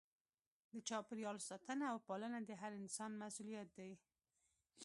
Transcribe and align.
د 0.73 0.73
چاپیریال 0.87 1.37
ساتنه 1.49 1.85
او 1.91 1.97
پالنه 2.07 2.39
د 2.45 2.51
هر 2.61 2.71
انسان 2.81 3.11
مسؤلیت 3.23 3.67
دی. 3.77 3.91